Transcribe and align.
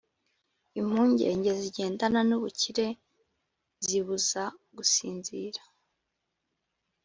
impungenge 0.79 1.49
zigendana 1.61 2.19
n’ubukire 2.29 2.87
zibuza 3.85 4.43
gusinzira. 4.75 5.61